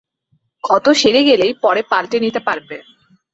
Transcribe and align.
ক্ষত 0.63 0.85
সেরে 1.01 1.21
গেলেই 1.23 1.53
পরে 1.63 1.81
পাল্টে 1.91 2.17
নিতে 2.19 2.39
পারবে। 2.47 2.77